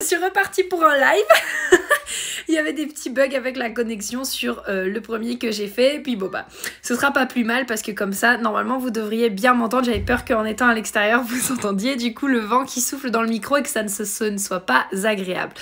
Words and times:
Je 0.00 0.06
suis 0.06 0.24
repartie 0.24 0.62
pour 0.62 0.84
un 0.84 0.96
live. 0.96 1.24
Il 2.48 2.54
y 2.54 2.58
avait 2.58 2.72
des 2.72 2.86
petits 2.86 3.10
bugs 3.10 3.34
avec 3.34 3.56
la 3.56 3.68
connexion 3.68 4.22
sur 4.22 4.62
euh, 4.68 4.86
le 4.86 5.00
premier 5.00 5.38
que 5.38 5.50
j'ai 5.50 5.66
fait. 5.66 5.96
Et 5.96 5.98
puis 5.98 6.14
bon 6.14 6.28
bah, 6.28 6.46
ce 6.82 6.94
sera 6.94 7.10
pas 7.10 7.26
plus 7.26 7.42
mal 7.42 7.66
parce 7.66 7.82
que 7.82 7.90
comme 7.90 8.12
ça, 8.12 8.36
normalement 8.36 8.78
vous 8.78 8.90
devriez 8.90 9.28
bien 9.28 9.54
m'entendre. 9.54 9.86
J'avais 9.86 9.98
peur 9.98 10.24
qu'en 10.24 10.44
étant 10.44 10.68
à 10.68 10.74
l'extérieur, 10.74 11.22
vous 11.26 11.50
entendiez 11.50 11.96
du 11.96 12.14
coup 12.14 12.28
le 12.28 12.38
vent 12.38 12.64
qui 12.64 12.80
souffle 12.80 13.10
dans 13.10 13.22
le 13.22 13.28
micro 13.28 13.56
et 13.56 13.62
que 13.64 13.68
ça 13.68 13.82
ne, 13.82 14.38
soit 14.38 14.60
pas 14.60 14.86
agréable. 15.02 15.54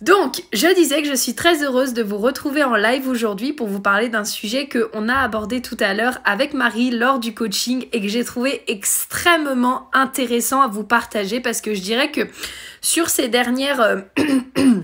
Donc, 0.00 0.44
je 0.52 0.72
disais 0.74 1.02
que 1.02 1.08
je 1.08 1.14
suis 1.14 1.34
très 1.34 1.64
heureuse 1.64 1.92
de 1.92 2.04
vous 2.04 2.18
retrouver 2.18 2.62
en 2.62 2.76
live 2.76 3.08
aujourd'hui 3.08 3.52
pour 3.52 3.66
vous 3.66 3.80
parler 3.80 4.08
d'un 4.08 4.24
sujet 4.24 4.68
qu'on 4.68 5.08
a 5.08 5.14
abordé 5.14 5.60
tout 5.60 5.76
à 5.80 5.92
l'heure 5.92 6.18
avec 6.24 6.54
Marie 6.54 6.92
lors 6.92 7.18
du 7.18 7.34
coaching 7.34 7.86
et 7.92 8.00
que 8.00 8.06
j'ai 8.06 8.24
trouvé 8.24 8.62
extrêmement 8.68 9.90
intéressant 9.92 10.60
à 10.60 10.68
vous 10.68 10.84
partager 10.84 11.40
parce 11.40 11.60
que 11.60 11.74
je 11.74 11.80
dirais 11.80 12.12
que 12.12 12.20
sur 12.80 13.08
ces. 13.08 13.28
Euh, 13.34 14.00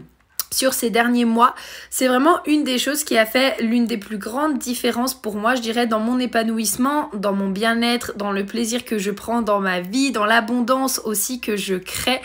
sur 0.50 0.72
ces 0.72 0.90
derniers 0.90 1.24
mois, 1.24 1.54
c'est 1.90 2.06
vraiment 2.06 2.38
une 2.46 2.62
des 2.62 2.78
choses 2.78 3.02
qui 3.02 3.18
a 3.18 3.26
fait 3.26 3.60
l'une 3.60 3.86
des 3.86 3.98
plus 3.98 4.18
grandes 4.18 4.58
différences 4.58 5.14
pour 5.14 5.34
moi, 5.34 5.56
je 5.56 5.60
dirais, 5.60 5.88
dans 5.88 5.98
mon 5.98 6.20
épanouissement, 6.20 7.10
dans 7.12 7.32
mon 7.32 7.50
bien-être, 7.50 8.16
dans 8.16 8.30
le 8.30 8.46
plaisir 8.46 8.84
que 8.84 8.98
je 8.98 9.10
prends 9.10 9.42
dans 9.42 9.58
ma 9.58 9.80
vie, 9.80 10.12
dans 10.12 10.24
l'abondance 10.24 11.00
aussi 11.04 11.40
que 11.40 11.56
je 11.56 11.74
crée. 11.74 12.20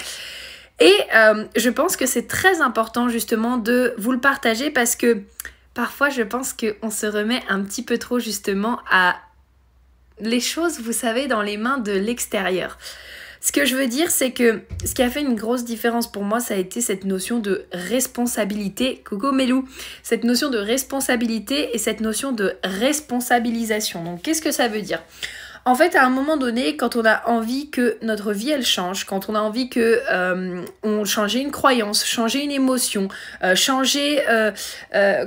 Et 0.80 0.96
euh, 1.16 1.46
je 1.56 1.70
pense 1.70 1.98
que 1.98 2.06
c'est 2.06 2.28
très 2.28 2.62
important 2.62 3.10
justement 3.10 3.58
de 3.58 3.94
vous 3.98 4.12
le 4.12 4.20
partager 4.20 4.70
parce 4.70 4.96
que 4.96 5.22
parfois 5.74 6.10
je 6.10 6.22
pense 6.22 6.54
qu'on 6.54 6.90
se 6.90 7.06
remet 7.06 7.42
un 7.50 7.62
petit 7.62 7.84
peu 7.84 7.98
trop 7.98 8.20
justement 8.20 8.80
à 8.90 9.16
les 10.22 10.40
choses, 10.40 10.80
vous 10.80 10.94
savez, 10.94 11.28
dans 11.28 11.42
les 11.42 11.58
mains 11.58 11.78
de 11.78 11.92
l'extérieur. 11.92 12.78
Ce 13.42 13.54
que 13.54 13.64
je 13.64 13.76
veux 13.76 13.88
dire, 13.88 14.12
c'est 14.12 14.32
que 14.32 14.62
ce 14.86 14.94
qui 14.94 15.02
a 15.02 15.10
fait 15.10 15.22
une 15.22 15.36
grosse 15.36 15.64
différence 15.64 16.12
pour 16.12 16.24
moi, 16.24 16.42
ça 16.42 16.56
a 16.56 16.58
été 16.58 16.82
cette 16.82 17.06
notion 17.06 17.40
de 17.40 17.66
responsabilité. 17.72 19.02
Coucou 19.08 19.32
Melou 19.32 19.66
Cette 20.04 20.26
notion 20.26 20.50
de 20.50 20.58
responsabilité 20.58 21.74
et 21.74 21.78
cette 21.78 22.02
notion 22.02 22.34
de 22.34 22.56
responsabilisation. 22.66 24.04
Donc, 24.04 24.24
qu'est-ce 24.24 24.42
que 24.42 24.52
ça 24.52 24.68
veut 24.68 24.82
dire? 24.82 25.02
En 25.70 25.76
fait, 25.76 25.96
à 25.96 26.04
un 26.04 26.10
moment 26.10 26.36
donné, 26.36 26.76
quand 26.78 26.96
on 26.96 27.06
a 27.06 27.22
envie 27.28 27.70
que 27.70 28.00
notre 28.02 28.34
vie 28.34 28.50
elle 28.50 28.66
change, 28.66 29.04
quand 29.04 29.30
on 29.30 29.36
a 29.36 29.40
envie 29.40 29.70
que 29.70 30.02
euh, 30.12 30.66
on 30.82 31.06
changer 31.06 31.42
une 31.42 31.52
croyance, 31.52 32.04
changer 32.04 32.44
une 32.44 32.50
émotion, 32.50 33.08
euh, 33.44 33.54
changer 33.56 34.28
euh, 34.28 34.52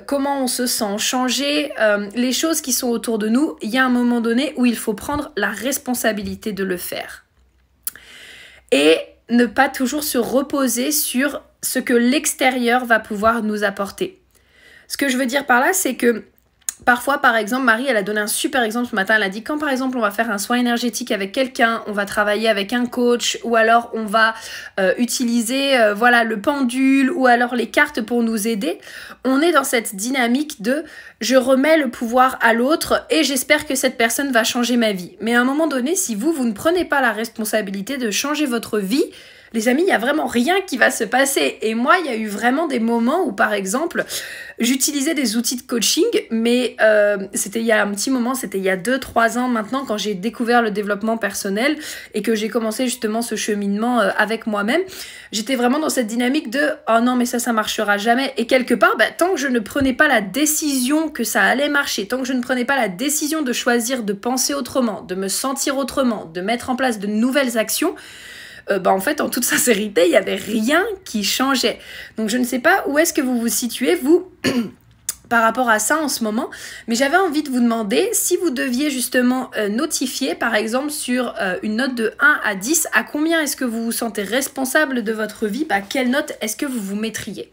comment 0.04 0.42
on 0.42 0.48
se 0.48 0.66
sent, 0.66 0.98
changer 0.98 1.70
les 2.16 2.32
choses 2.32 2.60
qui 2.60 2.72
sont 2.72 2.88
autour 2.88 3.18
de 3.18 3.28
nous, 3.28 3.56
il 3.62 3.70
y 3.70 3.78
a 3.78 3.84
un 3.84 3.88
moment 3.88 4.20
donné 4.20 4.52
où 4.56 4.66
il 4.66 4.76
faut 4.76 4.94
prendre 4.94 5.30
la 5.36 5.50
responsabilité 5.50 6.52
de 6.52 6.64
le 6.64 6.76
faire. 6.76 7.24
Et 8.72 8.98
ne 9.30 9.46
pas 9.46 9.68
toujours 9.68 10.02
se 10.02 10.18
reposer 10.18 10.90
sur 10.90 11.40
ce 11.62 11.78
que 11.78 11.94
l'extérieur 11.94 12.84
va 12.84 12.98
pouvoir 12.98 13.44
nous 13.44 13.62
apporter. 13.62 14.20
Ce 14.88 14.96
que 14.96 15.08
je 15.08 15.16
veux 15.16 15.26
dire 15.26 15.46
par 15.46 15.60
là, 15.60 15.72
c'est 15.72 15.94
que 15.94 16.24
Parfois, 16.84 17.18
par 17.18 17.36
exemple, 17.36 17.64
Marie, 17.64 17.86
elle 17.88 17.96
a 17.96 18.02
donné 18.02 18.20
un 18.20 18.26
super 18.26 18.62
exemple 18.62 18.88
ce 18.90 18.94
matin. 18.94 19.14
Elle 19.16 19.22
a 19.22 19.28
dit 19.28 19.42
quand 19.42 19.58
par 19.58 19.68
exemple 19.68 19.96
on 19.96 20.00
va 20.00 20.10
faire 20.10 20.30
un 20.30 20.38
soin 20.38 20.56
énergétique 20.56 21.12
avec 21.12 21.32
quelqu'un, 21.32 21.82
on 21.86 21.92
va 21.92 22.06
travailler 22.06 22.48
avec 22.48 22.72
un 22.72 22.86
coach, 22.86 23.38
ou 23.44 23.56
alors 23.56 23.90
on 23.94 24.04
va 24.04 24.34
euh, 24.80 24.92
utiliser 24.98 25.78
euh, 25.78 25.94
voilà 25.94 26.24
le 26.24 26.40
pendule, 26.40 27.10
ou 27.10 27.26
alors 27.26 27.54
les 27.54 27.68
cartes 27.68 28.00
pour 28.00 28.22
nous 28.22 28.48
aider. 28.48 28.78
On 29.24 29.40
est 29.40 29.52
dans 29.52 29.64
cette 29.64 29.94
dynamique 29.94 30.62
de 30.62 30.84
je 31.20 31.36
remets 31.36 31.76
le 31.76 31.88
pouvoir 31.88 32.38
à 32.40 32.52
l'autre 32.52 33.06
et 33.10 33.22
j'espère 33.22 33.66
que 33.66 33.74
cette 33.74 33.96
personne 33.96 34.32
va 34.32 34.44
changer 34.44 34.76
ma 34.76 34.92
vie. 34.92 35.16
Mais 35.20 35.34
à 35.34 35.40
un 35.40 35.44
moment 35.44 35.68
donné, 35.68 35.94
si 35.94 36.14
vous 36.14 36.32
vous 36.32 36.44
ne 36.44 36.52
prenez 36.52 36.84
pas 36.84 37.00
la 37.00 37.12
responsabilité 37.12 37.96
de 37.96 38.10
changer 38.10 38.46
votre 38.46 38.78
vie, 38.78 39.04
les 39.52 39.68
amis, 39.68 39.82
il 39.82 39.86
n'y 39.86 39.92
a 39.92 39.98
vraiment 39.98 40.26
rien 40.26 40.60
qui 40.62 40.78
va 40.78 40.90
se 40.90 41.04
passer. 41.04 41.58
Et 41.60 41.74
moi, 41.74 41.96
il 41.98 42.06
y 42.06 42.08
a 42.08 42.16
eu 42.16 42.26
vraiment 42.26 42.66
des 42.66 42.80
moments 42.80 43.22
où, 43.24 43.32
par 43.32 43.52
exemple, 43.52 44.04
j'utilisais 44.64 45.14
des 45.14 45.36
outils 45.36 45.56
de 45.56 45.62
coaching, 45.62 46.04
mais 46.30 46.76
euh, 46.80 47.18
c'était 47.34 47.60
il 47.60 47.66
y 47.66 47.72
a 47.72 47.82
un 47.82 47.90
petit 47.90 48.10
moment, 48.10 48.34
c'était 48.34 48.58
il 48.58 48.64
y 48.64 48.70
a 48.70 48.76
2-3 48.76 49.38
ans 49.38 49.48
maintenant, 49.48 49.84
quand 49.84 49.96
j'ai 49.96 50.14
découvert 50.14 50.62
le 50.62 50.70
développement 50.70 51.16
personnel 51.16 51.76
et 52.14 52.22
que 52.22 52.34
j'ai 52.34 52.48
commencé 52.48 52.84
justement 52.84 53.22
ce 53.22 53.34
cheminement 53.34 54.00
euh, 54.00 54.10
avec 54.16 54.46
moi-même. 54.46 54.80
J'étais 55.32 55.56
vraiment 55.56 55.78
dans 55.78 55.88
cette 55.88 56.06
dynamique 56.06 56.50
de 56.50 56.70
oh 56.88 57.00
non, 57.00 57.16
mais 57.16 57.26
ça, 57.26 57.38
ça 57.38 57.52
marchera 57.52 57.98
jamais. 57.98 58.32
Et 58.36 58.46
quelque 58.46 58.74
part, 58.74 58.96
bah, 58.98 59.06
tant 59.16 59.30
que 59.32 59.38
je 59.38 59.48
ne 59.48 59.58
prenais 59.58 59.94
pas 59.94 60.08
la 60.08 60.20
décision 60.20 61.08
que 61.08 61.24
ça 61.24 61.42
allait 61.42 61.68
marcher, 61.68 62.06
tant 62.06 62.18
que 62.18 62.26
je 62.26 62.32
ne 62.32 62.42
prenais 62.42 62.64
pas 62.64 62.76
la 62.76 62.88
décision 62.88 63.42
de 63.42 63.52
choisir 63.52 64.02
de 64.02 64.12
penser 64.12 64.54
autrement, 64.54 65.02
de 65.02 65.14
me 65.14 65.28
sentir 65.28 65.76
autrement, 65.76 66.26
de 66.26 66.40
mettre 66.40 66.70
en 66.70 66.76
place 66.76 66.98
de 66.98 67.06
nouvelles 67.06 67.58
actions, 67.58 67.94
euh, 68.70 68.78
bah, 68.78 68.92
en 68.92 69.00
fait, 69.00 69.20
en 69.20 69.28
toute 69.28 69.44
sincérité, 69.54 70.02
il 70.06 70.10
n'y 70.10 70.16
avait 70.16 70.36
rien 70.36 70.84
qui 71.04 71.24
changeait. 71.24 71.78
Donc 72.16 72.28
je 72.28 72.38
ne 72.38 72.44
sais 72.44 72.58
pas 72.58 72.84
où 72.86 72.98
est-ce 72.98 73.12
que 73.12 73.22
vous 73.22 73.40
vous 73.40 73.48
situez, 73.48 73.94
vous. 73.94 74.30
par 75.32 75.44
rapport 75.44 75.70
à 75.70 75.78
ça 75.78 75.96
en 75.96 76.08
ce 76.08 76.22
moment, 76.24 76.50
mais 76.88 76.94
j'avais 76.94 77.16
envie 77.16 77.42
de 77.42 77.48
vous 77.48 77.60
demander 77.60 78.10
si 78.12 78.36
vous 78.36 78.50
deviez 78.50 78.90
justement 78.90 79.50
euh, 79.56 79.70
notifier, 79.70 80.34
par 80.34 80.54
exemple, 80.54 80.90
sur 80.90 81.34
euh, 81.40 81.56
une 81.62 81.76
note 81.76 81.94
de 81.94 82.12
1 82.20 82.40
à 82.44 82.54
10, 82.54 82.88
à 82.92 83.02
combien 83.02 83.40
est-ce 83.40 83.56
que 83.56 83.64
vous 83.64 83.82
vous 83.82 83.92
sentez 83.92 84.24
responsable 84.24 85.02
de 85.02 85.12
votre 85.14 85.46
vie, 85.46 85.64
bah, 85.64 85.80
quelle 85.80 86.10
note 86.10 86.32
est-ce 86.42 86.54
que 86.54 86.66
vous 86.66 86.80
vous 86.80 86.96
mettriez? 86.96 87.50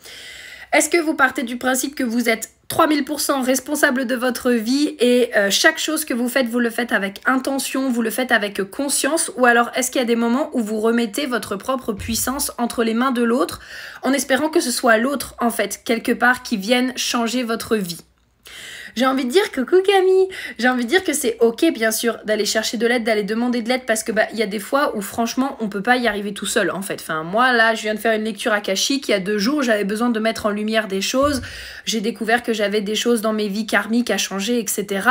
Est-ce 0.73 0.89
que 0.89 0.97
vous 0.97 1.13
partez 1.13 1.43
du 1.43 1.57
principe 1.57 1.95
que 1.95 2.03
vous 2.03 2.27
êtes 2.27 2.49
3000% 2.69 3.43
responsable 3.43 4.05
de 4.05 4.15
votre 4.15 4.51
vie 4.51 4.95
et 4.99 5.31
euh, 5.35 5.49
chaque 5.49 5.79
chose 5.79 6.05
que 6.05 6.13
vous 6.13 6.29
faites, 6.29 6.47
vous 6.47 6.59
le 6.59 6.69
faites 6.69 6.91
avec 6.91 7.19
intention, 7.25 7.89
vous 7.89 8.03
le 8.03 8.11
faites 8.11 8.31
avec 8.31 8.63
conscience 8.69 9.31
ou 9.37 9.45
alors 9.45 9.71
est-ce 9.75 9.89
qu'il 9.89 9.99
y 9.99 10.03
a 10.03 10.07
des 10.07 10.15
moments 10.15 10.51
où 10.53 10.61
vous 10.61 10.79
remettez 10.79 11.25
votre 11.25 11.55
propre 11.55 11.93
puissance 11.93 12.51
entre 12.59 12.83
les 12.83 12.93
mains 12.93 13.11
de 13.11 13.23
l'autre 13.23 13.59
en 14.03 14.13
espérant 14.13 14.49
que 14.49 14.59
ce 14.59 14.71
soit 14.71 14.97
l'autre 14.97 15.35
en 15.39 15.49
fait, 15.49 15.81
quelque 15.83 16.11
part, 16.11 16.43
qui 16.43 16.57
vienne 16.57 16.93
changer 16.95 17.43
votre 17.43 17.75
vie? 17.75 18.01
J'ai 18.95 19.05
envie 19.05 19.25
de 19.25 19.31
dire 19.31 19.51
coucou 19.51 19.77
Camille, 19.85 20.27
j'ai 20.57 20.69
envie 20.69 20.85
de 20.85 20.89
dire 20.89 21.03
que 21.03 21.13
c'est 21.13 21.37
ok 21.39 21.71
bien 21.73 21.91
sûr 21.91 22.17
d'aller 22.25 22.45
chercher 22.45 22.77
de 22.77 22.87
l'aide, 22.87 23.03
d'aller 23.03 23.23
demander 23.23 23.61
de 23.61 23.69
l'aide 23.69 23.85
parce 23.85 24.03
que 24.03 24.11
bah 24.11 24.23
il 24.33 24.39
y 24.39 24.43
a 24.43 24.47
des 24.47 24.59
fois 24.59 24.95
où 24.95 25.01
franchement 25.01 25.57
on 25.59 25.69
peut 25.69 25.81
pas 25.81 25.97
y 25.97 26.07
arriver 26.07 26.33
tout 26.33 26.45
seul 26.45 26.71
en 26.71 26.81
fait. 26.81 26.99
Enfin 27.01 27.23
moi 27.23 27.51
là 27.51 27.75
je 27.75 27.81
viens 27.81 27.95
de 27.95 27.99
faire 27.99 28.13
une 28.13 28.23
lecture 28.23 28.53
akashique 28.53 29.07
il 29.07 29.11
y 29.11 29.13
a 29.13 29.19
deux 29.19 29.37
jours 29.37 29.63
j'avais 29.63 29.83
besoin 29.83 30.09
de 30.09 30.19
mettre 30.19 30.45
en 30.45 30.49
lumière 30.49 30.87
des 30.87 31.01
choses, 31.01 31.41
j'ai 31.85 32.01
découvert 32.01 32.43
que 32.43 32.53
j'avais 32.53 32.81
des 32.81 32.95
choses 32.95 33.21
dans 33.21 33.33
mes 33.33 33.47
vies 33.47 33.65
karmiques 33.65 34.11
à 34.11 34.17
changer 34.17 34.59
etc. 34.59 35.07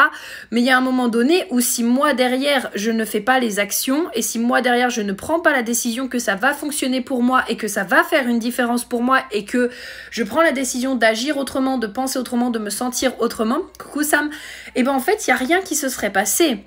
Mais 0.51 0.61
il 0.61 0.67
y 0.67 0.71
a 0.71 0.77
un 0.77 0.83
moment 0.83 1.09
donné 1.09 1.45
où 1.51 1.61
si 1.61 1.85
moi 1.85 2.15
derrière 2.15 2.71
je 2.75 2.91
ne 2.91 3.05
fais 3.05 3.21
pas 3.21 3.39
les 3.39 3.59
actions 3.59 4.07
et 4.15 4.23
si 4.23 4.39
moi 4.39 4.61
derrière 4.61 4.91
je 4.91 5.03
ne 5.03 5.13
prends 5.13 5.41
pas 5.41 5.53
la 5.53 5.63
décision 5.63 6.09
que 6.09 6.19
ça 6.19 6.35
va 6.35 6.53
fonctionner 6.53 7.01
pour 7.01 7.23
moi 7.23 7.45
et 7.49 7.57
que 7.57 7.69
ça 7.69 7.85
va 7.85 8.05
faire 8.05 8.29
une 8.29 8.39
différence 8.39 8.85
pour 8.85 9.03
moi 9.03 9.21
et 9.33 9.45
que 9.45 9.71
je 10.11 10.23
prends 10.23 10.43
la 10.43 10.53
décision 10.53 10.95
d'agir 10.95 11.37
autrement, 11.37 11.79
de 11.79 11.87
penser 11.87 12.19
autrement, 12.19 12.51
de 12.51 12.59
me 12.59 12.71
sentir 12.71 13.13
autrement, 13.21 13.59
coucou 13.79 14.03
Sam, 14.03 14.31
et 14.75 14.81
eh 14.81 14.83
ben 14.83 14.93
en 14.93 15.01
fait, 15.01 15.27
il 15.27 15.31
n'y 15.31 15.35
a 15.35 15.37
rien 15.37 15.61
qui 15.61 15.77
se 15.77 15.89
serait 15.89 16.13
passé. 16.13 16.65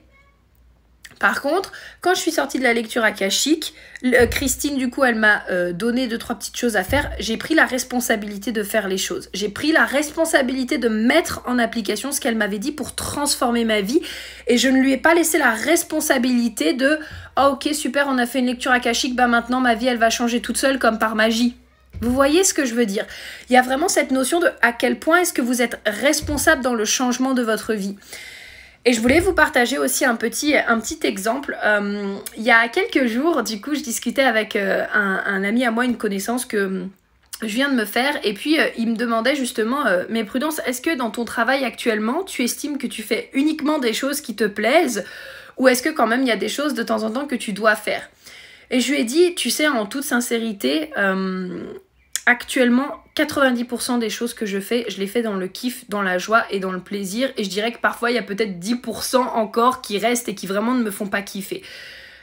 Par 1.22 1.44
contre, 1.44 1.72
quand 2.02 2.16
je 2.16 2.20
suis 2.20 2.32
sortie 2.32 2.58
de 2.58 2.64
la 2.64 2.74
lecture 2.74 3.04
akashique, 3.04 3.76
euh, 4.04 4.26
Christine, 4.26 4.76
du 4.76 4.90
coup, 4.90 5.04
elle 5.04 5.16
m'a 5.16 5.44
euh, 5.52 5.72
donné 5.72 6.08
deux, 6.08 6.18
trois 6.18 6.36
petites 6.36 6.58
choses 6.58 6.76
à 6.76 6.84
faire. 6.84 7.12
J'ai 7.20 7.38
pris 7.38 7.54
la 7.54 7.68
responsabilité 7.68 8.52
de 8.52 8.64
faire 8.64 8.88
les 8.88 8.98
choses. 8.98 9.30
J'ai 9.32 9.50
pris 9.50 9.72
la 9.72 9.86
responsabilité 9.86 10.80
de 10.80 10.90
mettre 10.90 11.44
en 11.46 11.60
application 11.60 12.12
ce 12.12 12.20
qu'elle 12.20 12.36
m'avait 12.36 12.58
dit 12.58 12.72
pour 12.72 12.96
transformer 12.96 13.66
ma 13.66 13.82
vie. 13.82 14.02
Et 14.48 14.58
je 14.58 14.68
ne 14.68 14.82
lui 14.82 14.94
ai 14.94 14.98
pas 14.98 15.14
laissé 15.14 15.38
la 15.38 15.52
responsabilité 15.52 16.74
de 16.74 16.98
Ah, 17.36 17.52
ok, 17.52 17.70
super, 17.74 18.08
on 18.10 18.18
a 18.18 18.26
fait 18.26 18.40
une 18.40 18.48
lecture 18.48 18.72
akashique, 18.72 19.16
bah 19.16 19.28
maintenant 19.28 19.60
ma 19.60 19.76
vie, 19.76 19.86
elle 19.86 20.00
va 20.00 20.10
changer 20.10 20.42
toute 20.42 20.58
seule 20.58 20.80
comme 20.80 20.98
par 20.98 21.14
magie. 21.14 21.56
Vous 22.02 22.12
voyez 22.12 22.44
ce 22.44 22.54
que 22.54 22.66
je 22.66 22.74
veux 22.74 22.86
dire 22.86 23.06
Il 23.50 23.54
y 23.54 23.58
a 23.58 23.62
vraiment 23.62 23.88
cette 23.88 24.12
notion 24.12 24.40
de 24.40 24.48
à 24.62 24.74
quel 24.74 25.00
point 25.00 25.20
est-ce 25.20 25.34
que 25.34 25.42
vous 25.42 25.62
êtes 25.62 25.80
responsable 25.86 26.64
dans 26.64 26.74
le 26.74 26.86
changement 26.86 27.34
de 27.34 27.44
votre 27.44 27.74
vie. 27.74 27.96
Et 28.86 28.94
je 28.94 29.02
voulais 29.02 29.20
vous 29.20 29.34
partager 29.34 29.78
aussi 29.78 30.06
un 30.06 30.16
petit, 30.16 30.56
un 30.58 30.80
petit 30.80 31.00
exemple. 31.04 31.56
Euh, 31.64 32.16
il 32.36 32.42
y 32.42 32.50
a 32.50 32.68
quelques 32.68 33.06
jours, 33.06 33.44
du 33.44 33.62
coup, 33.62 33.76
je 33.76 33.82
discutais 33.82 34.24
avec 34.24 34.56
euh, 34.56 34.84
un, 34.92 35.44
ami 35.44 35.64
à 35.64 35.70
moi, 35.70 35.86
une 35.86 35.98
connaissance 35.98 36.46
que 36.46 36.66
hum, 36.66 36.90
je 37.44 37.54
viens 37.54 37.70
de 37.70 37.76
me 37.76 37.86
faire, 37.86 38.20
et 38.24 38.34
puis 38.34 38.60
euh, 38.60 38.66
il 38.78 38.90
me 38.90 38.96
demandait 38.96 39.36
justement, 39.36 39.84
mais 40.10 40.24
Prudence, 40.24 40.60
est-ce 40.66 40.82
que 40.82 40.96
dans 40.96 41.12
ton 41.12 41.26
travail 41.26 41.64
actuellement, 41.64 42.24
tu 42.24 42.44
estimes 42.44 42.80
que 42.80 42.88
tu 42.88 43.04
fais 43.04 43.30
uniquement 43.34 43.78
des 43.78 43.94
choses 43.94 44.22
qui 44.22 44.36
te 44.36 44.46
plaisent, 44.46 45.06
ou 45.58 45.68
est-ce 45.68 45.84
que 45.84 45.90
quand 45.90 46.08
même 46.08 46.22
il 46.22 46.28
y 46.28 46.32
a 46.32 46.38
des 46.38 46.50
choses 46.50 46.74
de 46.74 46.82
temps 46.82 47.04
en 47.04 47.12
temps 47.12 47.28
que 47.28 47.36
tu 47.36 47.54
dois 47.54 47.76
faire? 47.76 48.10
Et 48.72 48.80
je 48.80 48.92
lui 48.92 49.02
ai 49.02 49.04
dit, 49.04 49.36
tu 49.36 49.50
sais, 49.50 49.68
en 49.68 49.86
toute 49.86 50.06
sincérité, 50.06 50.92
euh, 50.98 51.62
actuellement, 52.26 53.04
90% 53.16 54.00
des 54.00 54.10
choses 54.10 54.34
que 54.34 54.46
je 54.46 54.60
fais, 54.60 54.86
je 54.90 55.00
les 55.00 55.08
fais 55.08 55.22
dans 55.22 55.36
le 55.36 55.48
kiff, 55.48 55.90
dans 55.90 56.02
la 56.02 56.18
joie 56.18 56.46
et 56.50 56.60
dans 56.60 56.72
le 56.72 56.80
plaisir. 56.80 57.32
Et 57.38 57.44
je 57.44 57.50
dirais 57.50 57.72
que 57.72 57.80
parfois, 57.80 58.12
il 58.12 58.16
y 58.16 58.20
a 58.20 58.24
peut-être 58.24 58.60
10% 58.60 59.18
encore 59.18 59.82
qui 59.82 59.98
restent 59.98 60.30
et 60.30 60.36
qui 60.36 60.48
vraiment 60.48 60.74
ne 60.74 60.84
me 60.84 60.92
font 60.92 61.08
pas 61.08 61.22
kiffer. 61.22 61.64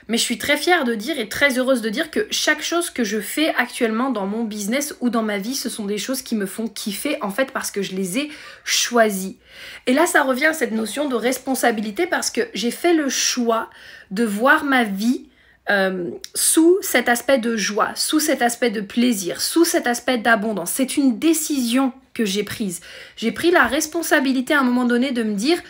Mais 0.09 0.17
je 0.17 0.23
suis 0.23 0.39
très 0.39 0.57
fière 0.57 0.85
de 0.85 0.95
dire 0.95 1.19
et 1.19 1.29
très 1.29 1.59
heureuse 1.59 1.83
de 1.83 1.89
dire 1.89 2.09
que 2.09 2.25
chaque 2.31 2.63
chose 2.63 2.89
que 2.89 3.03
je 3.03 3.21
fais 3.21 3.53
actuellement 3.53 4.09
dans 4.09 4.25
mon 4.25 4.43
business 4.43 4.95
ou 5.01 5.11
dans 5.11 5.21
ma 5.21 5.37
vie, 5.37 5.53
ce 5.53 5.69
sont 5.69 5.85
des 5.85 5.99
choses 5.99 6.23
qui 6.23 6.35
me 6.35 6.47
font 6.47 6.67
kiffer 6.67 7.19
en 7.21 7.29
fait 7.29 7.51
parce 7.51 7.69
que 7.69 7.83
je 7.83 7.95
les 7.95 8.17
ai 8.17 8.31
choisies. 8.63 9.37
Et 9.85 9.93
là, 9.93 10.07
ça 10.07 10.23
revient 10.23 10.47
à 10.47 10.53
cette 10.53 10.71
notion 10.71 11.07
de 11.07 11.15
responsabilité 11.15 12.07
parce 12.07 12.31
que 12.31 12.41
j'ai 12.55 12.71
fait 12.71 12.95
le 12.95 13.07
choix 13.07 13.69
de 14.09 14.25
voir 14.25 14.63
ma 14.63 14.83
vie 14.83 15.28
euh, 15.69 16.11
sous 16.33 16.77
cet 16.81 17.09
aspect 17.09 17.37
de 17.37 17.55
joie, 17.55 17.91
sous 17.95 18.19
cet 18.19 18.41
aspect 18.41 18.71
de 18.71 18.81
plaisir, 18.81 19.39
sous 19.39 19.65
cet 19.65 19.85
aspect 19.85 20.17
d'abondance. 20.17 20.71
C'est 20.71 20.97
une 20.97 21.19
décision 21.19 21.93
que 22.13 22.25
j'ai 22.25 22.43
prise. 22.43 22.81
J'ai 23.15 23.31
pris 23.31 23.51
la 23.51 23.65
responsabilité 23.65 24.53
à 24.53 24.61
un 24.61 24.63
moment 24.63 24.85
donné 24.85 25.11
de 25.11 25.23
me 25.23 25.35
dire, 25.35 25.61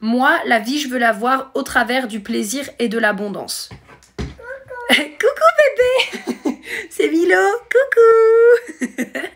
moi, 0.00 0.38
la 0.44 0.58
vie, 0.58 0.78
je 0.78 0.88
veux 0.88 0.98
la 0.98 1.12
voir 1.12 1.50
au 1.54 1.62
travers 1.62 2.06
du 2.06 2.20
plaisir 2.20 2.68
et 2.78 2.88
de 2.88 2.98
l'abondance. 2.98 3.70
Coucou 4.88 5.48
bébé 5.58 6.60
C'est 6.90 7.08
Milo 7.08 7.36
Coucou 7.70 8.94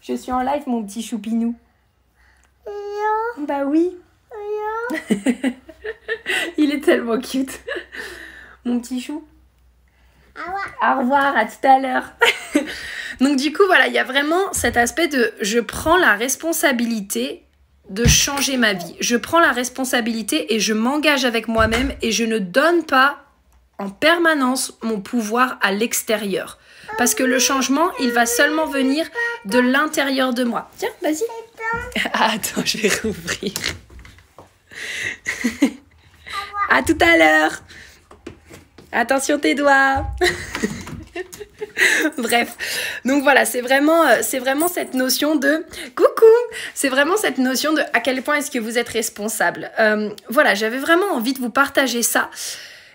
Je 0.00 0.14
suis 0.14 0.32
en 0.32 0.40
live, 0.40 0.62
mon 0.66 0.82
petit 0.84 1.02
choupinou. 1.02 1.54
Bah 3.46 3.64
oui. 3.66 3.96
Il 6.58 6.72
est 6.72 6.80
tellement 6.80 7.20
cute. 7.20 7.60
Mon 8.64 8.80
petit 8.80 9.00
chou. 9.00 9.24
Au 10.36 10.98
revoir, 10.98 11.36
à 11.36 11.44
tout 11.44 11.66
à 11.66 11.78
l'heure. 11.78 12.12
Donc 13.20 13.36
du 13.36 13.52
coup, 13.52 13.64
voilà, 13.66 13.86
il 13.86 13.92
y 13.92 13.98
a 13.98 14.04
vraiment 14.04 14.52
cet 14.52 14.76
aspect 14.76 15.08
de 15.08 15.32
je 15.40 15.58
prends 15.58 15.96
la 15.96 16.14
responsabilité 16.14 17.44
de 17.90 18.06
changer 18.06 18.56
ma 18.56 18.72
vie. 18.72 18.96
Je 19.00 19.16
prends 19.16 19.40
la 19.40 19.52
responsabilité 19.52 20.54
et 20.54 20.60
je 20.60 20.72
m'engage 20.72 21.24
avec 21.24 21.48
moi-même 21.48 21.92
et 22.00 22.12
je 22.12 22.24
ne 22.24 22.38
donne 22.38 22.84
pas 22.84 23.24
en 23.78 23.90
permanence 23.90 24.78
mon 24.82 25.00
pouvoir 25.00 25.58
à 25.60 25.72
l'extérieur. 25.72 26.58
Parce 26.98 27.14
que 27.14 27.22
le 27.22 27.38
changement, 27.38 27.90
il 28.00 28.12
va 28.12 28.26
seulement 28.26 28.66
venir 28.66 29.06
de 29.44 29.58
l'intérieur 29.58 30.34
de 30.34 30.44
moi. 30.44 30.70
Tiens, 30.78 30.90
vas-y. 31.02 31.24
Ah, 32.12 32.32
attends, 32.34 32.64
je 32.64 32.78
vais 32.78 32.90
rouvrir. 33.02 33.52
à 36.70 36.82
tout 36.82 36.98
à 37.00 37.16
l'heure. 37.16 37.62
Attention 38.92 39.38
tes 39.38 39.54
doigts. 39.54 40.06
Bref, 42.18 42.56
donc 43.04 43.22
voilà, 43.22 43.44
c'est 43.44 43.60
vraiment, 43.60 44.04
euh, 44.06 44.18
c'est 44.22 44.38
vraiment 44.38 44.68
cette 44.68 44.94
notion 44.94 45.36
de 45.36 45.64
coucou, 45.94 46.24
c'est 46.74 46.88
vraiment 46.88 47.16
cette 47.16 47.38
notion 47.38 47.72
de 47.72 47.80
à 47.92 48.00
quel 48.00 48.22
point 48.22 48.36
est-ce 48.36 48.50
que 48.50 48.58
vous 48.58 48.78
êtes 48.78 48.88
responsable. 48.88 49.70
Euh, 49.78 50.10
voilà, 50.28 50.54
j'avais 50.54 50.78
vraiment 50.78 51.12
envie 51.12 51.32
de 51.32 51.40
vous 51.40 51.50
partager 51.50 52.02
ça 52.02 52.30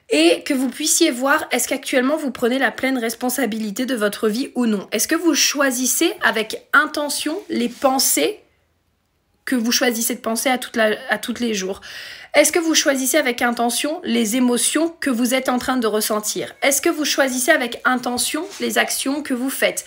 et 0.10 0.44
que 0.44 0.54
vous 0.54 0.70
puissiez 0.70 1.12
voir 1.12 1.48
est-ce 1.52 1.68
qu'actuellement 1.68 2.16
vous 2.16 2.32
prenez 2.32 2.60
la 2.60 2.72
pleine 2.72 2.98
responsabilité 2.98 3.86
de 3.86 3.96
votre 3.96 4.30
vie 4.30 4.52
ou 4.56 4.66
non? 4.66 4.88
Est-ce 4.92 5.08
que 5.08 5.16
vous 5.16 5.34
choisissez 5.34 6.14
avec 6.24 6.64
intention 6.74 7.38
les 7.50 7.70
pensées 7.70 8.40
que 9.48 9.56
vous 9.56 9.72
choisissez 9.72 10.14
de 10.14 10.20
penser 10.20 10.50
à, 10.50 10.58
tous 10.58 11.40
les 11.40 11.54
jours. 11.54 11.80
Est-ce 12.36 12.52
que 12.52 12.60
vous 12.60 12.76
choisissez 12.76 13.18
avec 13.18 13.42
intention 13.42 14.02
les 14.04 14.36
émotions 14.36 14.90
que 15.00 15.10
vous 15.10 15.34
êtes 15.34 15.48
en 15.48 15.58
train 15.58 15.78
de 15.78 15.88
ressentir? 15.88 16.54
Est-ce 16.62 16.82
que 16.82 16.90
vous 16.90 17.06
choisissez 17.06 17.52
avec 17.52 17.82
intention 17.86 18.44
les 18.60 18.78
actions 18.78 19.24
que 19.24 19.34
vous 19.34 19.50
faites? 19.50 19.86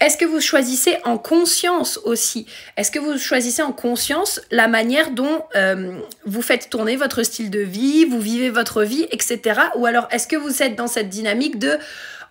Est-ce 0.00 0.18
que 0.18 0.26
vous 0.26 0.40
choisissez 0.40 0.98
en 1.04 1.16
conscience 1.16 1.98
aussi? 2.04 2.46
Est-ce 2.76 2.90
que 2.90 2.98
vous 2.98 3.18
choisissez 3.18 3.62
en 3.62 3.72
conscience 3.72 4.42
la 4.50 4.68
manière 4.68 5.10
dont 5.10 5.42
euh, 5.56 5.98
vous 6.26 6.42
faites 6.42 6.68
tourner 6.68 6.96
votre 6.96 7.22
style 7.22 7.50
de 7.50 7.60
vie, 7.60 8.04
vous 8.04 8.20
vivez 8.20 8.50
votre 8.50 8.84
vie, 8.84 9.06
etc. 9.10 9.58
Ou 9.76 9.86
alors 9.86 10.06
est-ce 10.10 10.28
que 10.28 10.36
vous 10.36 10.62
êtes 10.62 10.76
dans 10.76 10.86
cette 10.86 11.08
dynamique 11.08 11.58
de 11.58 11.78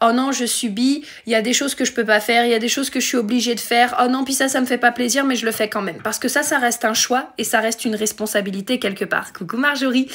oh 0.01 0.11
non, 0.11 0.31
je 0.31 0.45
subis, 0.45 1.03
il 1.25 1.31
y 1.31 1.35
a 1.35 1.41
des 1.41 1.53
choses 1.53 1.75
que 1.75 1.85
je 1.85 1.93
peux 1.93 2.05
pas 2.05 2.19
faire, 2.19 2.45
il 2.45 2.51
y 2.51 2.53
a 2.53 2.59
des 2.59 2.69
choses 2.69 2.89
que 2.89 2.99
je 2.99 3.05
suis 3.05 3.17
obligée 3.17 3.55
de 3.55 3.59
faire, 3.59 3.97
oh 4.03 4.07
non, 4.07 4.23
puis 4.23 4.33
ça, 4.33 4.47
ça 4.47 4.61
me 4.61 4.65
fait 4.65 4.77
pas 4.77 4.91
plaisir, 4.91 5.25
mais 5.25 5.35
je 5.35 5.45
le 5.45 5.51
fais 5.51 5.69
quand 5.69 5.81
même. 5.81 6.01
Parce 6.03 6.19
que 6.19 6.27
ça, 6.27 6.43
ça 6.43 6.59
reste 6.59 6.85
un 6.85 6.93
choix 6.93 7.33
et 7.37 7.43
ça 7.43 7.59
reste 7.59 7.85
une 7.85 7.95
responsabilité 7.95 8.79
quelque 8.79 9.05
part. 9.05 9.33
Coucou 9.33 9.57
Marjorie, 9.57 10.07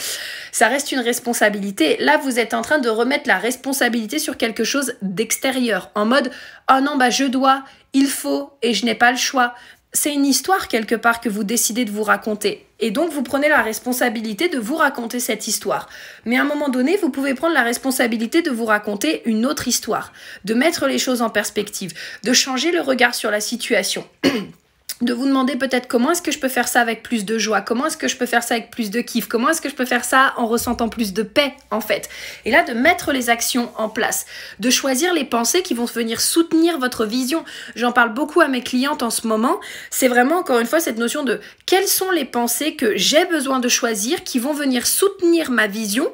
ça 0.51 0.69
reste 0.69 0.93
une 0.93 1.01
responsabilité. 1.01 1.97
Là, 2.01 2.19
vous 2.19 2.39
êtes 2.39 2.55
en 2.55 2.63
train 2.63 2.79
de 2.79 2.89
remettre 2.89 3.29
la 3.29 3.39
responsabilité 3.39 4.19
sur 4.19 4.37
quelque 4.37 4.65
chose 4.65 4.95
d'extérieur, 5.03 5.91
en 5.95 6.07
mode, 6.07 6.31
oh 6.71 6.81
non, 6.83 6.97
bah 6.97 7.11
je 7.11 7.25
dois, 7.25 7.65
il 7.93 8.07
faut 8.07 8.53
et 8.63 8.75
je 8.75 8.85
n'ai 8.85 8.95
pas 8.95 9.11
le 9.11 9.19
choix 9.19 9.55
c'est 9.93 10.15
une 10.15 10.25
histoire 10.25 10.69
quelque 10.69 10.95
part 10.95 11.21
que 11.21 11.29
vous 11.29 11.45
décidez 11.45 11.85
de 11.85 11.91
vous 11.91 12.03
raconter. 12.03 12.67
Et 12.83 12.91
donc 12.91 13.13
vous 13.13 13.23
prenez 13.23 13.49
la 13.49 13.63
responsabilité 13.63 14.49
de 14.49 14.59
vous 14.59 14.77
raconter 14.77 15.21
cette 15.21 15.47
histoire. 15.47 15.89
Mais 16.27 16.37
à 16.37 16.43
un 16.43 16.45
moment 16.45 16.69
donné, 16.69 16.97
vous 16.97 17.11
pouvez 17.11 17.33
prendre 17.33 17.55
la 17.55 17.63
responsabilité 17.63 18.43
de 18.43 18.51
vous 18.51 18.65
raconter 18.65 19.23
une 19.25 19.47
autre 19.47 19.69
histoire, 19.69 20.13
de 20.45 20.53
mettre 20.53 20.87
les 20.89 20.99
choses 20.99 21.23
en 21.23 21.31
perspective, 21.31 21.95
de 22.25 22.33
changer 22.33 22.73
le 22.73 22.81
regard 22.81 23.15
sur 23.15 23.31
la 23.31 23.41
situation. 23.41 24.05
de 25.03 25.13
vous 25.13 25.27
demander 25.27 25.57
peut-être 25.57 25.89
comment 25.89 26.13
est-ce 26.13 26.23
que 26.23 26.31
je 26.31 26.39
peux 26.39 26.49
faire 26.49 26.69
ça 26.69 26.81
avec 26.81 27.03
plus 27.03 27.25
de 27.25 27.37
joie, 27.37 27.61
comment 27.61 27.87
est-ce 27.87 27.97
que 27.97 28.09
je 28.09 28.17
peux 28.17 28.27
faire 28.27 28.43
ça 28.43 28.55
avec 28.55 28.71
plus 28.71 28.91
de 28.91 29.01
kiff, 29.01 29.27
comment 29.27 29.51
est-ce 29.51 29.61
que 29.61 29.69
je 29.69 29.75
peux 29.75 29.85
faire 29.85 30.05
ça 30.05 30.33
en 30.37 30.47
ressentant 30.47 30.89
plus 30.89 31.13
de 31.13 31.23
paix 31.23 31.55
en 31.71 31.81
fait. 31.81 32.09
Et 32.45 32.51
là, 32.51 32.63
de 32.63 32.73
mettre 32.73 33.13
les 33.13 33.29
actions 33.29 33.71
en 33.77 33.89
place, 33.89 34.27
de 34.61 34.71
choisir 34.71 35.13
les 35.13 35.25
pensées 35.25 35.63
qui 35.63 35.75
vont 35.75 35.85
venir 35.85 36.21
soutenir 36.21 36.79
votre 36.79 37.05
vision. 37.05 37.45
J'en 37.75 37.93
parle 37.93 38.15
beaucoup 38.15 38.41
à 38.41 38.49
mes 38.49 38.63
clientes 38.63 39.03
en 39.03 39.11
ce 39.11 39.27
moment. 39.27 39.61
C'est 39.91 40.09
vraiment 40.09 40.39
encore 40.39 40.61
une 40.61 40.67
fois 40.67 40.81
cette 40.81 40.99
notion 40.99 41.25
de 41.25 41.41
quelles 41.67 41.89
sont 41.89 42.11
les 42.11 42.25
pensées 42.25 42.77
que 42.77 42.97
j'ai 42.97 43.25
besoin 43.25 43.59
de 43.59 43.69
choisir 43.69 44.23
qui 44.23 44.39
vont 44.39 44.53
venir 44.53 44.87
soutenir 44.87 45.51
ma 45.51 45.67
vision 45.67 46.13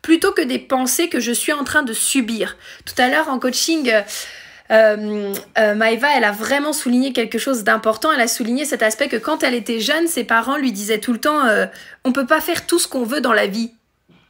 plutôt 0.00 0.32
que 0.32 0.42
des 0.42 0.58
pensées 0.58 1.08
que 1.08 1.20
je 1.20 1.32
suis 1.32 1.52
en 1.52 1.64
train 1.64 1.82
de 1.82 1.92
subir. 1.92 2.56
Tout 2.86 2.94
à 3.00 3.08
l'heure 3.08 3.28
en 3.28 3.38
coaching, 3.38 3.90
euh, 3.90 4.02
euh, 4.70 5.34
euh, 5.58 5.74
Maëva, 5.74 6.08
elle 6.16 6.24
a 6.24 6.32
vraiment 6.32 6.72
souligné 6.72 7.12
quelque 7.12 7.38
chose 7.38 7.64
d'important. 7.64 8.12
Elle 8.12 8.20
a 8.20 8.28
souligné 8.28 8.64
cet 8.64 8.82
aspect 8.82 9.08
que 9.08 9.16
quand 9.16 9.42
elle 9.42 9.54
était 9.54 9.80
jeune, 9.80 10.06
ses 10.06 10.24
parents 10.24 10.56
lui 10.56 10.72
disaient 10.72 10.98
tout 10.98 11.12
le 11.12 11.20
temps 11.20 11.44
euh, 11.46 11.66
on 12.04 12.12
peut 12.12 12.26
pas 12.26 12.40
faire 12.40 12.66
tout 12.66 12.78
ce 12.78 12.88
qu'on 12.88 13.04
veut 13.04 13.20
dans 13.20 13.32
la 13.32 13.46
vie. 13.46 13.72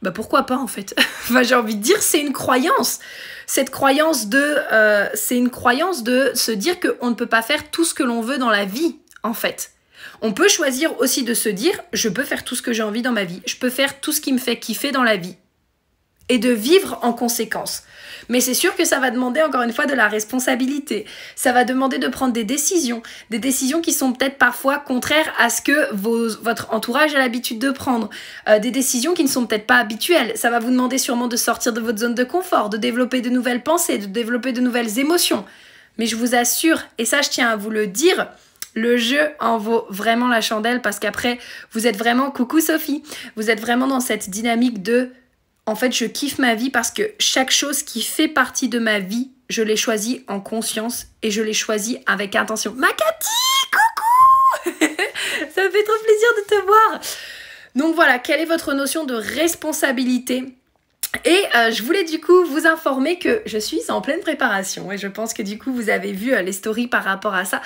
Bah 0.01 0.11
pourquoi 0.11 0.43
pas 0.43 0.57
en 0.57 0.67
fait? 0.67 0.95
Enfin, 1.29 1.43
J'ai 1.43 1.55
envie 1.55 1.75
de 1.75 1.81
dire, 1.81 2.01
c'est 2.01 2.21
une 2.21 2.33
croyance. 2.33 2.99
Cette 3.45 3.69
croyance 3.69 4.27
de. 4.27 4.57
c'est 5.13 5.37
une 5.37 5.49
croyance 5.49 6.03
de 6.03 6.31
se 6.33 6.51
dire 6.51 6.79
qu'on 6.79 7.09
ne 7.09 7.15
peut 7.15 7.27
pas 7.27 7.41
faire 7.41 7.69
tout 7.69 7.83
ce 7.83 7.93
que 7.93 8.03
l'on 8.03 8.21
veut 8.21 8.37
dans 8.37 8.49
la 8.49 8.65
vie, 8.65 8.97
en 9.23 9.33
fait. 9.33 9.71
On 10.21 10.33
peut 10.33 10.47
choisir 10.47 10.99
aussi 10.99 11.23
de 11.23 11.33
se 11.33 11.49
dire 11.49 11.79
je 11.93 12.09
peux 12.09 12.23
faire 12.23 12.43
tout 12.43 12.55
ce 12.55 12.61
que 12.61 12.73
j'ai 12.73 12.83
envie 12.83 13.01
dans 13.01 13.11
ma 13.11 13.25
vie, 13.25 13.41
je 13.45 13.57
peux 13.57 13.69
faire 13.69 13.99
tout 13.99 14.11
ce 14.11 14.21
qui 14.21 14.33
me 14.33 14.37
fait 14.37 14.57
kiffer 14.57 14.91
dans 14.91 15.03
la 15.03 15.17
vie. 15.17 15.35
Et 16.29 16.37
de 16.37 16.51
vivre 16.51 16.99
en 17.01 17.13
conséquence. 17.13 17.83
Mais 18.29 18.41
c'est 18.41 18.53
sûr 18.53 18.75
que 18.75 18.85
ça 18.85 18.99
va 18.99 19.09
demander 19.09 19.41
encore 19.41 19.63
une 19.63 19.73
fois 19.73 19.87
de 19.87 19.93
la 19.93 20.07
responsabilité. 20.07 21.05
Ça 21.35 21.51
va 21.51 21.63
demander 21.63 21.97
de 21.97 22.07
prendre 22.07 22.33
des 22.33 22.43
décisions, 22.43 23.01
des 23.29 23.39
décisions 23.39 23.81
qui 23.81 23.91
sont 23.91 24.13
peut-être 24.13 24.37
parfois 24.37 24.77
contraires 24.77 25.33
à 25.39 25.49
ce 25.49 25.61
que 25.61 25.93
votre 25.93 26.71
entourage 26.73 27.15
a 27.15 27.17
l'habitude 27.17 27.59
de 27.59 27.71
prendre, 27.71 28.09
euh, 28.47 28.59
des 28.59 28.71
décisions 28.71 29.13
qui 29.13 29.23
ne 29.23 29.29
sont 29.29 29.47
peut-être 29.47 29.65
pas 29.65 29.77
habituelles. 29.77 30.33
Ça 30.35 30.51
va 30.51 30.59
vous 30.59 30.69
demander 30.69 30.97
sûrement 30.97 31.27
de 31.27 31.37
sortir 31.37 31.73
de 31.73 31.81
votre 31.81 31.97
zone 31.97 32.15
de 32.15 32.23
confort, 32.23 32.69
de 32.69 32.77
développer 32.77 33.21
de 33.21 33.29
nouvelles 33.29 33.63
pensées, 33.63 33.97
de 33.97 34.05
développer 34.05 34.51
de 34.51 34.61
nouvelles 34.61 34.99
émotions. 34.99 35.45
Mais 35.97 36.05
je 36.05 36.15
vous 36.15 36.35
assure, 36.35 36.83
et 36.97 37.05
ça 37.05 37.21
je 37.21 37.29
tiens 37.29 37.49
à 37.49 37.55
vous 37.55 37.71
le 37.71 37.87
dire, 37.87 38.27
le 38.75 38.97
jeu 38.97 39.19
en 39.39 39.57
vaut 39.57 39.85
vraiment 39.89 40.27
la 40.27 40.41
chandelle 40.41 40.81
parce 40.81 40.99
qu'après, 40.99 41.39
vous 41.71 41.87
êtes 41.87 41.97
vraiment, 41.97 42.31
coucou 42.31 42.61
Sophie, 42.61 43.03
vous 43.35 43.49
êtes 43.49 43.59
vraiment 43.59 43.87
dans 43.87 43.99
cette 43.99 44.29
dynamique 44.29 44.83
de 44.83 45.09
en 45.69 45.75
fait, 45.75 45.91
je 45.91 46.05
kiffe 46.05 46.39
ma 46.39 46.55
vie 46.55 46.71
parce 46.71 46.89
que 46.89 47.11
chaque 47.19 47.51
chose 47.51 47.83
qui 47.83 48.01
fait 48.01 48.27
partie 48.27 48.69
de 48.69 48.79
ma 48.79 48.97
vie, 48.97 49.29
je 49.49 49.61
l'ai 49.61 49.75
choisie 49.75 50.23
en 50.27 50.39
conscience 50.39 51.05
et 51.21 51.29
je 51.29 51.43
l'ai 51.43 51.53
choisie 51.53 51.99
avec 52.07 52.35
intention. 52.35 52.73
Ma 52.75 52.87
coucou 52.87 52.99
Ça 54.65 55.63
me 55.63 55.69
fait 55.69 55.83
trop 55.83 56.03
plaisir 56.03 56.29
de 56.37 56.43
te 56.47 56.65
voir 56.65 57.01
Donc 57.75 57.93
voilà, 57.93 58.17
quelle 58.17 58.41
est 58.41 58.45
votre 58.45 58.73
notion 58.73 59.05
de 59.05 59.13
responsabilité? 59.13 60.55
Et 61.25 61.43
euh, 61.55 61.71
je 61.71 61.83
voulais 61.83 62.03
du 62.03 62.19
coup 62.19 62.45
vous 62.45 62.65
informer 62.65 63.19
que 63.19 63.43
je 63.45 63.59
suis 63.59 63.81
en 63.89 64.01
pleine 64.01 64.21
préparation 64.21 64.91
et 64.91 64.97
je 64.97 65.07
pense 65.07 65.35
que 65.35 65.43
du 65.43 65.59
coup 65.59 65.71
vous 65.71 65.89
avez 65.89 66.13
vu 66.13 66.33
euh, 66.33 66.41
les 66.41 66.53
stories 66.53 66.87
par 66.87 67.03
rapport 67.03 67.35
à 67.35 67.45
ça. 67.45 67.61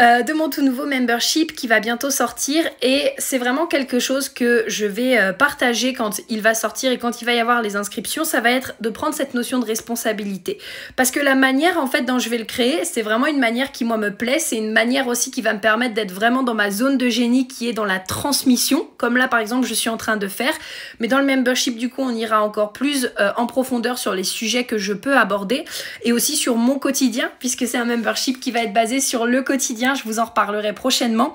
Euh, 0.00 0.22
de 0.22 0.32
mon 0.32 0.48
tout 0.48 0.62
nouveau 0.62 0.86
membership 0.86 1.54
qui 1.54 1.66
va 1.66 1.78
bientôt 1.78 2.08
sortir. 2.08 2.64
Et 2.80 3.10
c'est 3.18 3.36
vraiment 3.36 3.66
quelque 3.66 3.98
chose 3.98 4.30
que 4.30 4.64
je 4.66 4.86
vais 4.86 5.18
euh, 5.18 5.34
partager 5.34 5.92
quand 5.92 6.18
il 6.30 6.40
va 6.40 6.54
sortir 6.54 6.92
et 6.92 6.98
quand 6.98 7.20
il 7.20 7.26
va 7.26 7.34
y 7.34 7.40
avoir 7.40 7.60
les 7.60 7.76
inscriptions, 7.76 8.24
ça 8.24 8.40
va 8.40 8.52
être 8.52 8.74
de 8.80 8.88
prendre 8.88 9.14
cette 9.14 9.34
notion 9.34 9.58
de 9.58 9.66
responsabilité. 9.66 10.56
Parce 10.96 11.10
que 11.10 11.20
la 11.20 11.34
manière 11.34 11.78
en 11.78 11.86
fait 11.86 12.02
dont 12.02 12.18
je 12.18 12.30
vais 12.30 12.38
le 12.38 12.46
créer, 12.46 12.86
c'est 12.86 13.02
vraiment 13.02 13.26
une 13.26 13.38
manière 13.38 13.70
qui 13.70 13.84
moi 13.84 13.98
me 13.98 14.10
plaît, 14.10 14.38
c'est 14.38 14.56
une 14.56 14.72
manière 14.72 15.08
aussi 15.08 15.30
qui 15.30 15.42
va 15.42 15.52
me 15.52 15.60
permettre 15.60 15.92
d'être 15.92 16.12
vraiment 16.12 16.42
dans 16.42 16.54
ma 16.54 16.70
zone 16.70 16.96
de 16.96 17.10
génie 17.10 17.46
qui 17.46 17.68
est 17.68 17.74
dans 17.74 17.84
la 17.84 17.98
transmission, 17.98 18.88
comme 18.96 19.18
là 19.18 19.28
par 19.28 19.40
exemple 19.40 19.66
je 19.66 19.74
suis 19.74 19.90
en 19.90 19.98
train 19.98 20.16
de 20.16 20.26
faire, 20.26 20.54
mais 21.00 21.08
dans 21.08 21.18
le 21.18 21.26
membership 21.26 21.76
du 21.76 21.90
coup 21.90 22.00
on 22.00 22.14
ira 22.14 22.42
encore 22.42 22.72
plus 22.72 23.10
euh, 23.20 23.30
en 23.36 23.46
profondeur 23.46 23.98
sur 23.98 24.14
les 24.14 24.24
sujets 24.24 24.64
que 24.64 24.78
je 24.78 24.94
peux 24.94 25.18
aborder 25.18 25.66
et 26.02 26.12
aussi 26.12 26.36
sur 26.36 26.56
mon 26.56 26.78
quotidien 26.78 27.30
puisque 27.38 27.66
c'est 27.66 27.78
un 27.78 27.84
membership 27.84 28.40
qui 28.40 28.52
va 28.52 28.60
être 28.62 28.72
basé 28.72 28.98
sur 28.98 29.26
le 29.26 29.42
quotidien 29.42 29.81
je 29.94 30.04
vous 30.04 30.18
en 30.18 30.26
reparlerai 30.26 30.72
prochainement. 30.72 31.34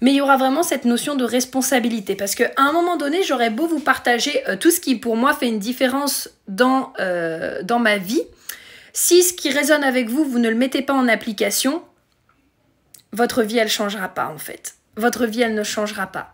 Mais 0.00 0.12
il 0.12 0.16
y 0.16 0.20
aura 0.20 0.36
vraiment 0.36 0.62
cette 0.62 0.84
notion 0.84 1.14
de 1.14 1.24
responsabilité 1.24 2.16
parce 2.16 2.34
qu'à 2.34 2.50
un 2.56 2.72
moment 2.72 2.96
donné, 2.96 3.22
j'aurais 3.22 3.50
beau 3.50 3.66
vous 3.66 3.80
partager 3.80 4.42
euh, 4.48 4.56
tout 4.56 4.70
ce 4.70 4.80
qui 4.80 4.96
pour 4.96 5.16
moi 5.16 5.32
fait 5.32 5.48
une 5.48 5.58
différence 5.58 6.28
dans, 6.48 6.92
euh, 7.00 7.62
dans 7.62 7.78
ma 7.78 7.96
vie. 7.96 8.22
Si 8.92 9.22
ce 9.22 9.32
qui 9.32 9.50
résonne 9.50 9.84
avec 9.84 10.08
vous, 10.08 10.24
vous 10.24 10.38
ne 10.38 10.48
le 10.48 10.54
mettez 10.54 10.82
pas 10.82 10.92
en 10.92 11.08
application, 11.08 11.82
votre 13.12 13.42
vie, 13.42 13.58
elle 13.58 13.68
changera 13.68 14.08
pas 14.08 14.26
en 14.26 14.38
fait. 14.38 14.74
Votre 14.96 15.26
vie, 15.26 15.42
elle 15.42 15.54
ne 15.54 15.62
changera 15.62 16.06
pas. 16.06 16.32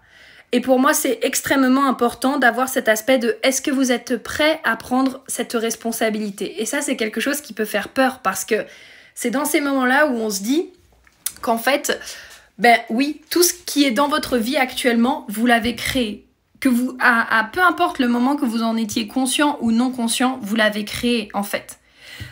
Et 0.55 0.61
pour 0.61 0.79
moi, 0.79 0.93
c'est 0.93 1.19
extrêmement 1.23 1.87
important 1.87 2.39
d'avoir 2.39 2.69
cet 2.69 2.89
aspect 2.89 3.19
de 3.19 3.39
est-ce 3.43 3.63
que 3.63 3.71
vous 3.71 3.91
êtes 3.91 4.23
prêt 4.23 4.61
à 4.65 4.77
prendre 4.77 5.25
cette 5.27 5.55
responsabilité? 5.55 6.61
Et 6.61 6.67
ça, 6.67 6.83
c'est 6.83 6.97
quelque 6.97 7.21
chose 7.21 7.41
qui 7.41 7.55
peut 7.55 7.65
faire 7.65 7.89
peur 7.89 8.21
parce 8.21 8.45
que 8.45 8.67
c'est 9.15 9.31
dans 9.31 9.47
ces 9.47 9.63
moments-là 9.63 10.09
où 10.09 10.17
on 10.17 10.29
se 10.29 10.43
dit 10.43 10.69
qu'en 11.41 11.59
fait, 11.59 12.01
ben 12.59 12.79
oui, 12.91 13.21
tout 13.31 13.43
ce 13.43 13.55
qui 13.55 13.85
est 13.85 13.91
dans 13.91 14.09
votre 14.09 14.37
vie 14.39 14.57
actuellement, 14.57 15.27
vous 15.29 15.47
l'avez 15.47 15.75
créé. 15.75 16.27
Que 16.61 16.69
vous, 16.69 16.97
à, 17.01 17.51
peu 17.53 17.61
importe 17.61 17.99
le 17.99 18.07
moment 18.07 18.37
que 18.37 18.45
vous 18.45 18.63
en 18.63 18.77
étiez 18.77 19.09
conscient 19.09 19.59
ou 19.61 19.73
non 19.73 19.91
conscient, 19.91 20.39
vous 20.43 20.55
l'avez 20.55 20.85
créé 20.85 21.29
en 21.35 21.43
fait. 21.43 21.81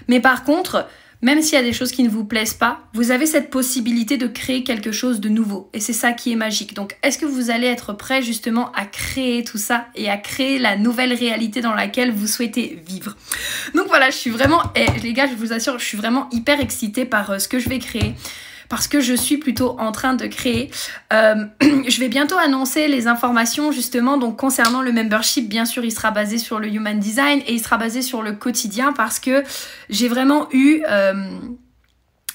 Mais 0.06 0.20
par 0.20 0.44
contre, 0.44 0.86
même 1.22 1.42
s'il 1.42 1.54
y 1.54 1.56
a 1.56 1.62
des 1.62 1.72
choses 1.72 1.90
qui 1.90 2.02
ne 2.02 2.08
vous 2.08 2.24
plaisent 2.24 2.54
pas, 2.54 2.80
vous 2.94 3.10
avez 3.10 3.26
cette 3.26 3.50
possibilité 3.50 4.16
de 4.16 4.26
créer 4.26 4.62
quelque 4.62 4.92
chose 4.92 5.20
de 5.20 5.28
nouveau. 5.28 5.68
Et 5.74 5.80
c'est 5.80 5.92
ça 5.92 6.12
qui 6.12 6.32
est 6.32 6.36
magique. 6.36 6.74
Donc, 6.74 6.96
est-ce 7.02 7.18
que 7.18 7.26
vous 7.26 7.50
allez 7.50 7.66
être 7.66 7.92
prêt 7.92 8.22
justement 8.22 8.72
à 8.72 8.86
créer 8.86 9.44
tout 9.44 9.58
ça 9.58 9.88
et 9.96 10.08
à 10.08 10.16
créer 10.16 10.58
la 10.58 10.76
nouvelle 10.76 11.12
réalité 11.12 11.60
dans 11.60 11.74
laquelle 11.74 12.12
vous 12.12 12.26
souhaitez 12.26 12.80
vivre? 12.86 13.16
Donc 13.74 13.88
voilà, 13.88 14.10
je 14.10 14.16
suis 14.16 14.30
vraiment, 14.30 14.62
et 14.74 14.86
les 15.02 15.12
gars, 15.12 15.26
je 15.26 15.34
vous 15.34 15.52
assure, 15.52 15.78
je 15.78 15.84
suis 15.84 15.98
vraiment 15.98 16.28
hyper 16.30 16.60
excitée 16.60 17.04
par 17.04 17.30
euh, 17.30 17.38
ce 17.38 17.48
que 17.48 17.58
je 17.58 17.68
vais 17.68 17.80
créer 17.80 18.14
parce 18.70 18.86
que 18.86 19.00
je 19.00 19.12
suis 19.12 19.36
plutôt 19.36 19.76
en 19.78 19.92
train 19.92 20.14
de 20.14 20.26
créer. 20.26 20.70
Euh, 21.12 21.44
je 21.60 22.00
vais 22.00 22.08
bientôt 22.08 22.38
annoncer 22.38 22.86
les 22.88 23.08
informations 23.08 23.72
justement 23.72 24.16
donc 24.16 24.38
concernant 24.38 24.80
le 24.80 24.92
membership. 24.92 25.48
Bien 25.48 25.66
sûr, 25.66 25.84
il 25.84 25.90
sera 25.90 26.12
basé 26.12 26.38
sur 26.38 26.60
le 26.60 26.68
human 26.68 26.98
design 26.98 27.40
et 27.46 27.52
il 27.52 27.60
sera 27.60 27.76
basé 27.76 28.00
sur 28.00 28.22
le 28.22 28.32
quotidien 28.32 28.92
parce 28.92 29.18
que 29.18 29.42
j'ai 29.90 30.08
vraiment 30.08 30.46
eu 30.52 30.82
euh, 30.88 31.14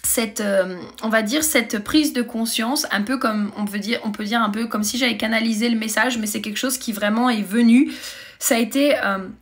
cette, 0.03 0.41
euh, 0.41 0.75
on 1.01 1.09
va 1.09 1.21
dire, 1.21 1.41
cette 1.41 1.81
prise 1.81 2.11
de 2.11 2.21
conscience, 2.21 2.85
un 2.91 3.01
peu 3.01 3.17
comme 3.17 3.51
on 3.57 3.63
peut 3.63 3.79
dire, 3.79 4.01
on 4.03 4.11
peut 4.11 4.25
dire 4.25 4.41
un 4.41 4.49
peu 4.49 4.67
comme 4.67 4.83
si 4.83 4.97
j'avais 4.97 5.17
canalisé 5.17 5.69
le 5.69 5.79
message, 5.79 6.17
mais 6.17 6.27
c'est 6.27 6.41
quelque 6.41 6.59
chose 6.59 6.77
qui 6.77 6.91
vraiment 6.91 7.29
est 7.29 7.43
venu. 7.43 7.93
Ça 8.39 8.55
a 8.55 8.57
été 8.57 8.93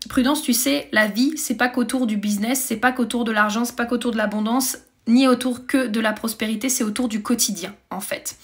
prudence, 0.08 0.44
tu 0.44 0.54
sais, 0.54 0.88
la 0.92 1.08
vie, 1.08 1.36
c'est 1.36 1.58
pas 1.58 1.68
qu'autour 1.68 2.06
du 2.06 2.16
business, 2.16 2.64
c'est 2.64 2.78
pas 2.78 2.92
qu'autour 2.92 3.24
de 3.24 3.32
l'argent, 3.32 3.66
c'est 3.66 3.76
pas 3.76 3.88
qu'autour 3.88 4.12
de 4.12 4.18
l'abondance 4.18 4.78
ni 5.07 5.27
autour 5.27 5.65
que 5.67 5.88
de 5.88 6.00
la 6.00 6.13
prospérité, 6.13 6.69
c'est 6.69 6.83
autour 6.83 7.07
du 7.07 7.22
quotidien 7.22 7.74
en 7.93 8.00
fait. 8.00 8.36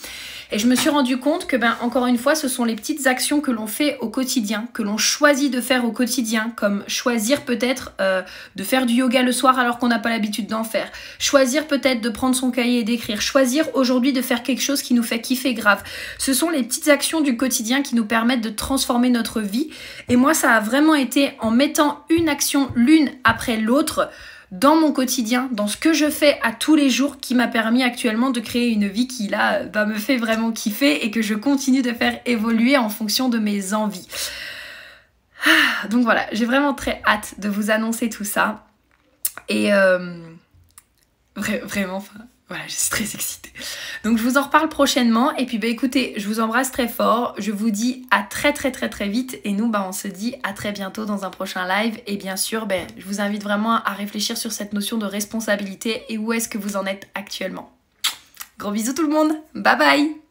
Et 0.52 0.58
je 0.58 0.66
me 0.66 0.76
suis 0.76 0.90
rendu 0.90 1.18
compte 1.18 1.46
que, 1.46 1.56
ben, 1.56 1.78
encore 1.82 2.08
une 2.08 2.18
fois, 2.18 2.34
ce 2.34 2.48
sont 2.48 2.66
les 2.66 2.76
petites 2.76 3.06
actions 3.06 3.40
que 3.40 3.52
l'on 3.52 3.68
fait 3.68 4.00
au 4.00 4.10
quotidien, 4.10 4.68
que 4.74 4.82
l'on 4.82 4.98
choisit 4.98 5.54
de 5.54 5.62
faire 5.62 5.86
au 5.86 5.92
quotidien, 5.92 6.52
comme 6.56 6.84
choisir 6.88 7.46
peut-être 7.46 7.94
euh, 8.02 8.24
de 8.56 8.64
faire 8.64 8.88
du 8.88 8.96
yoga 8.96 9.22
le 9.22 9.32
soir 9.32 9.60
alors 9.60 9.78
qu'on 9.78 9.90
n'a 9.90 10.00
pas 10.00 10.10
l'habitude 10.10 10.48
d'en 10.48 10.64
faire, 10.64 10.92
choisir 11.20 11.68
peut-être 11.68 12.02
de 12.02 12.10
prendre 12.10 12.36
son 12.36 12.50
cahier 12.50 12.80
et 12.80 12.84
d'écrire, 12.84 13.22
choisir 13.22 13.66
aujourd'hui 13.76 14.12
de 14.12 14.24
faire 14.24 14.42
quelque 14.42 14.62
chose 14.62 14.82
qui 14.82 14.96
nous 14.96 15.04
fait 15.04 15.22
kiffer 15.22 15.54
grave. 15.54 15.84
Ce 16.18 16.34
sont 16.34 16.50
les 16.50 16.64
petites 16.64 16.88
actions 16.88 17.22
du 17.22 17.38
quotidien 17.38 17.84
qui 17.84 17.94
nous 17.94 18.06
permettent 18.06 18.42
de 18.42 18.50
transformer 18.50 19.12
notre 19.12 19.42
vie. 19.42 19.70
Et 20.08 20.16
moi, 20.16 20.34
ça 20.34 20.54
a 20.54 20.60
vraiment 20.60 20.96
été 20.96 21.34
en 21.40 21.52
mettant 21.52 22.04
une 22.10 22.28
action 22.28 22.72
l'une 22.74 23.12
après 23.24 23.58
l'autre 23.58 24.10
dans 24.52 24.76
mon 24.76 24.92
quotidien, 24.92 25.48
dans 25.52 25.68
ce 25.68 25.78
que 25.78 25.94
je 25.94 26.10
fais 26.10 26.40
à 26.42 26.52
tous 26.52 26.76
les 26.76 26.90
jours 26.90 27.18
qui 27.18 27.36
m'a 27.36 27.48
permis 27.48 27.84
actuellement 27.84 28.32
de 28.32 28.40
créer 28.40 28.70
une 28.70 28.88
vie 28.88 29.08
qui 29.08 29.28
là 29.28 29.64
bah, 29.64 29.86
me 29.86 29.96
fait 29.96 30.18
vraiment 30.18 30.52
kiffer 30.52 31.06
et 31.06 31.12
que 31.12 31.22
je 31.22 31.36
continue 31.36 31.82
de 31.82 31.94
faire 31.94 32.20
évoluer 32.26 32.78
en 32.78 32.90
fonction 32.90 33.30
de 33.30 33.38
mes 33.38 33.74
envies. 33.74 34.08
Ah, 35.46 35.88
donc 35.88 36.04
voilà, 36.04 36.26
j'ai 36.32 36.46
vraiment 36.46 36.74
très 36.74 37.02
hâte 37.06 37.36
de 37.40 37.48
vous 37.48 37.70
annoncer 37.70 38.10
tout 38.10 38.26
ça. 38.26 38.66
Et 39.48 39.74
euh, 39.74 40.20
vraiment, 41.36 41.98
enfin, 41.98 42.20
voilà, 42.50 42.64
je 42.68 42.74
suis 42.74 42.90
très 42.90 43.04
excitée. 43.04 43.52
Donc 44.04 44.18
je 44.18 44.24
vous 44.24 44.38
en 44.38 44.44
reparle 44.44 44.70
prochainement. 44.70 45.36
Et 45.38 45.46
puis 45.46 45.60
bah 45.60 45.68
écoutez, 45.68 46.16
je 46.18 46.28
vous 46.28 46.40
embrasse 46.40 46.72
très 46.72 46.88
fort. 46.88 47.36
Je 47.38 47.52
vous 47.52 47.70
dis 47.70 48.08
à 48.10 48.24
très 48.24 48.54
très 48.54 48.72
très 48.72 48.90
très 48.90 49.08
vite. 49.08 49.40
Et 49.44 49.54
nous, 49.54 49.70
bah 49.70 49.86
on 49.88 49.92
se 49.92 50.08
dit 50.08 50.36
à 50.42 50.54
très 50.54 50.72
bientôt 50.72 51.06
dans 51.06 51.26
un 51.26 51.30
prochain 51.30 51.68
live. 51.68 52.00
Et 52.08 52.18
bien 52.18 52.36
sûr, 52.36 52.66
ben, 52.66 52.88
je 52.98 53.06
vous 53.06 53.22
invite 53.22 53.44
vraiment 53.44 53.76
à 53.76 53.94
réfléchir 53.94 54.36
sur 54.36 54.52
cette 54.52 54.74
notion 54.74 54.98
de 54.98 55.06
responsabilité 55.06 56.04
et 56.10 56.18
où 56.18 56.34
est-ce 56.34 56.50
que 56.50 56.58
vous 56.58 56.76
en 56.76 56.86
êtes 56.86 57.08
actuellement. 57.14 57.72
Gros 58.58 58.72
bisous 58.72 58.94
tout 58.94 59.04
le 59.04 59.14
monde. 59.14 59.32
Bye 59.54 59.78
bye 59.78 60.29